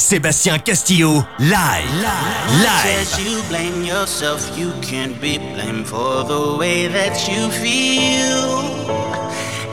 [0.00, 2.86] Sébastien Castillo, live, live.
[3.00, 8.64] As you blame yourself, you can't be blamed for the way that you feel.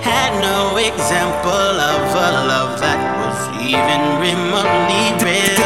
[0.03, 3.39] Had no example of a love that was
[3.71, 5.63] even remotely real.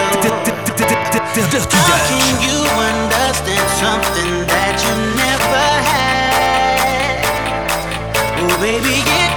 [1.71, 7.25] How can you understand something that you never had?
[8.37, 9.30] Oh, baby, if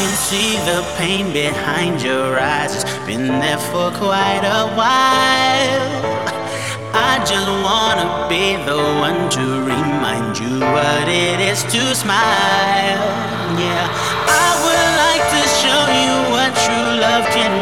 [0.00, 2.72] can see the pain behind your eyes.
[2.74, 5.92] It's been there for quite a while.
[7.10, 13.04] I just wanna be the one to remind you what it is to smile.
[13.60, 13.84] Yeah,
[14.44, 17.54] I would like to show you what true love can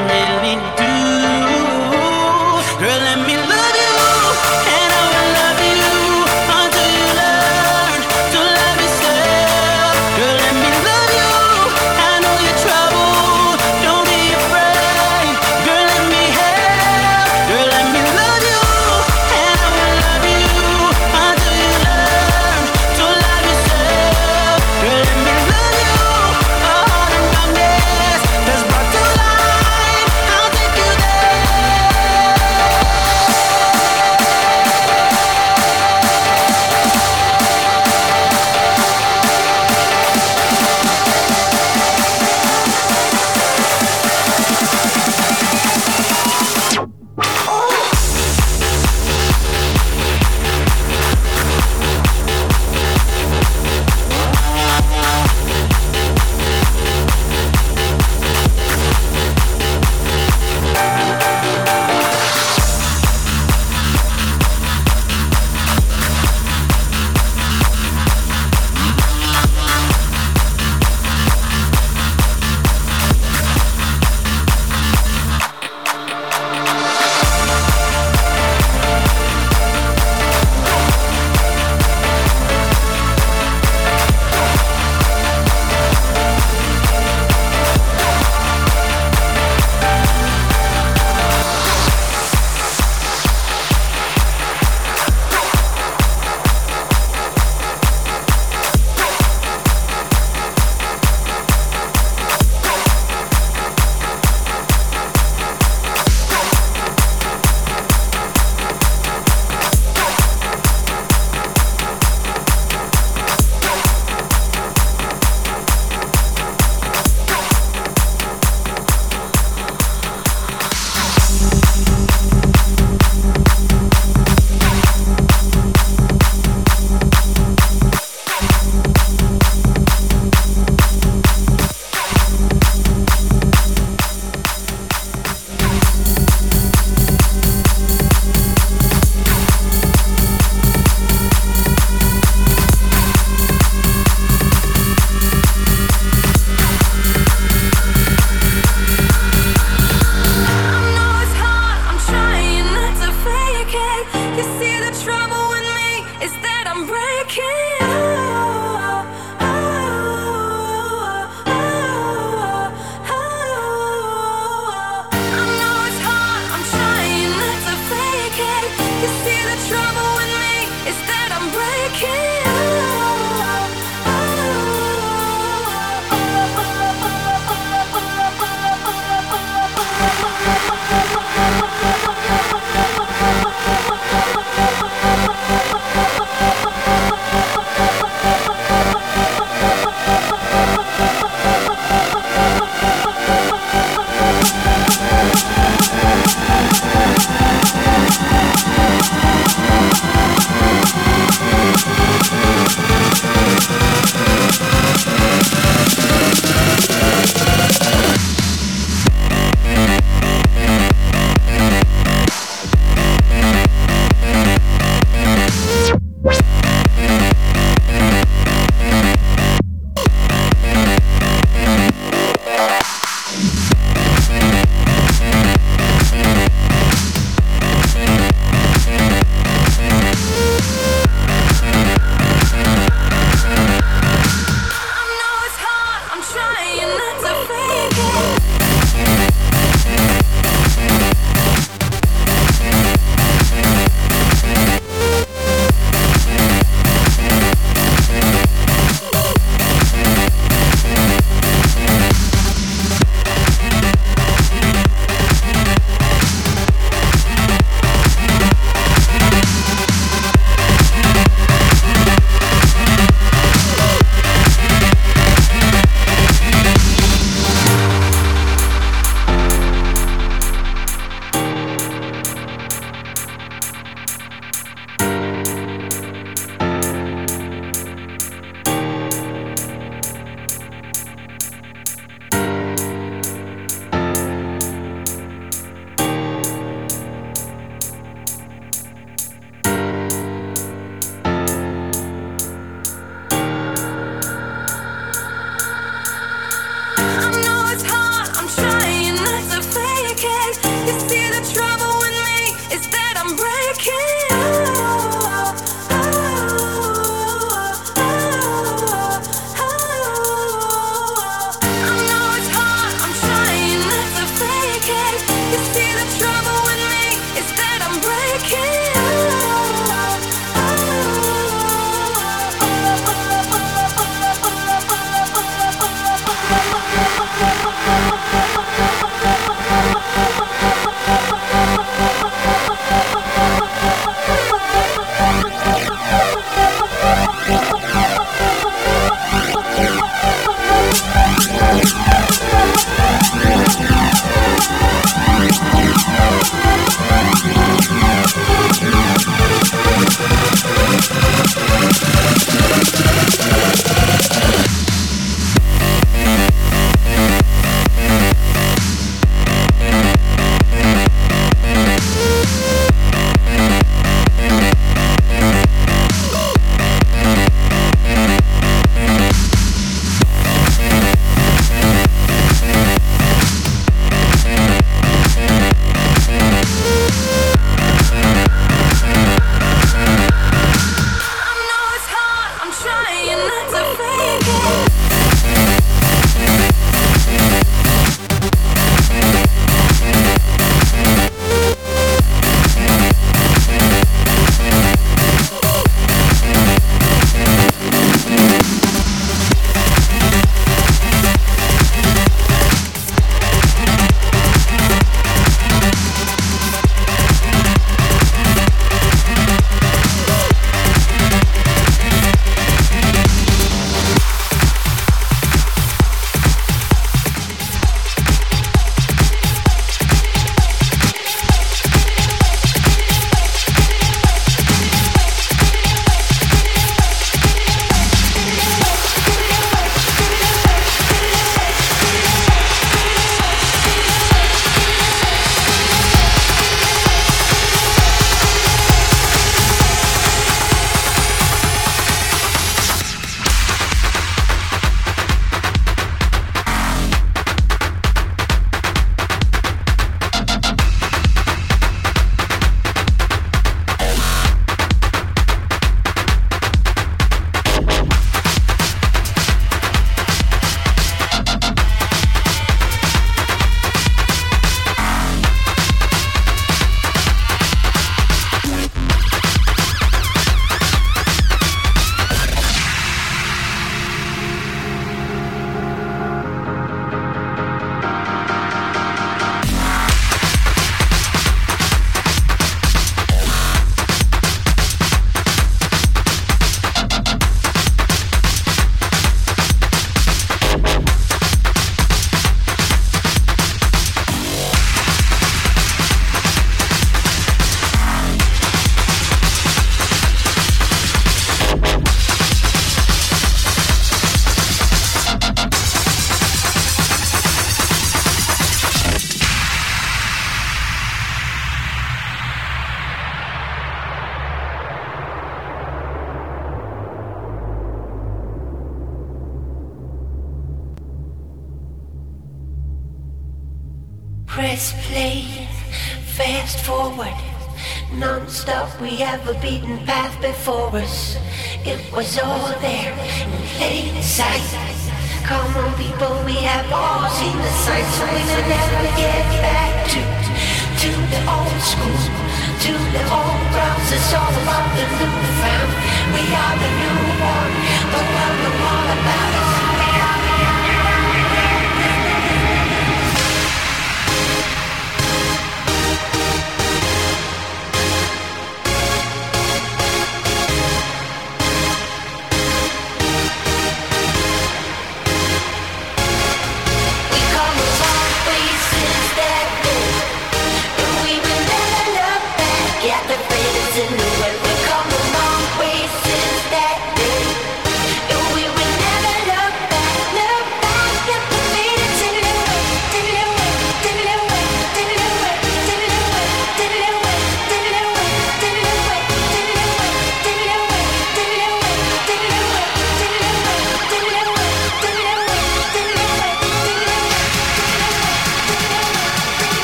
[544.38, 545.90] all about the new sound.
[546.34, 547.72] We are the new one,
[548.14, 549.67] the one, the one about.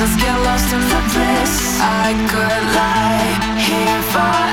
[0.00, 1.78] Let's get lost in the bliss.
[1.78, 4.49] I could lie here forever